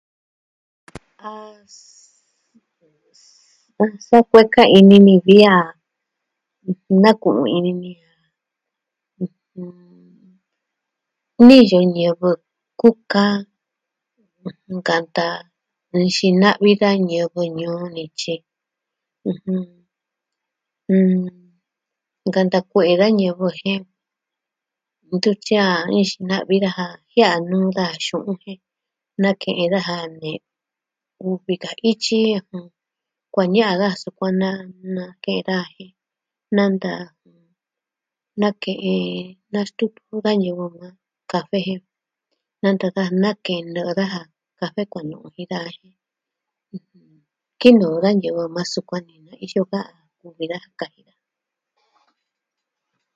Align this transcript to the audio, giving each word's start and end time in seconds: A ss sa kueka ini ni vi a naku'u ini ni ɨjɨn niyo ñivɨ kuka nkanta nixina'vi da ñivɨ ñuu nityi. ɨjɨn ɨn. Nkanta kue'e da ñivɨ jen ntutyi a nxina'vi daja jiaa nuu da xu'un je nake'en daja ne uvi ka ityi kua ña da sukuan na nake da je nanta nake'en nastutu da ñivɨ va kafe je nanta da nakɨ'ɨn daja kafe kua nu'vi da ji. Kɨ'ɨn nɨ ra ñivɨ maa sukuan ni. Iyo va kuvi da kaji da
A 1.29 1.29
ss 1.69 3.21
sa 4.07 4.19
kueka 4.29 4.63
ini 4.79 4.97
ni 5.05 5.15
vi 5.25 5.37
a 5.55 5.57
naku'u 7.01 7.43
ini 7.57 7.71
ni 7.81 7.91
ɨjɨn 11.43 11.47
niyo 11.49 11.79
ñivɨ 11.95 12.29
kuka 12.79 13.23
nkanta 14.75 15.25
nixina'vi 15.97 16.71
da 16.81 16.89
ñivɨ 17.09 17.41
ñuu 17.59 17.81
nityi. 17.95 18.35
ɨjɨn 19.31 19.63
ɨn. 20.93 21.39
Nkanta 22.27 22.59
kue'e 22.69 22.93
da 23.01 23.07
ñivɨ 23.19 23.45
jen 23.61 23.83
ntutyi 25.15 25.55
a 25.69 25.71
nxina'vi 25.99 26.55
daja 26.63 26.87
jiaa 27.11 27.37
nuu 27.49 27.67
da 27.77 27.85
xu'un 28.05 28.35
je 28.43 28.53
nake'en 29.21 29.69
daja 29.73 29.97
ne 30.21 30.31
uvi 31.29 31.53
ka 31.63 31.71
ityi 31.91 32.25
kua 33.33 33.43
ña 33.53 33.79
da 33.81 33.87
sukuan 34.01 34.33
na 34.41 34.49
nake 34.95 35.33
da 35.49 35.57
je 35.75 35.85
nanta 36.55 36.91
nake'en 38.41 39.03
nastutu 39.51 40.15
da 40.25 40.31
ñivɨ 40.43 40.63
va 40.77 40.87
kafe 41.31 41.57
je 41.65 41.75
nanta 42.61 42.87
da 42.95 43.03
nakɨ'ɨn 43.23 43.69
daja 43.75 44.21
kafe 44.59 44.81
kua 44.91 45.01
nu'vi 45.09 45.43
da 45.51 45.59
ji. 45.75 45.87
Kɨ'ɨn 47.59 47.75
nɨ 47.79 47.87
ra 48.03 48.09
ñivɨ 48.21 48.41
maa 48.55 48.69
sukuan 48.73 49.03
ni. 49.07 49.15
Iyo 49.45 49.61
va 49.71 49.81
kuvi 50.19 50.45
da 50.51 50.57
kaji 50.79 51.01
da 51.07 51.13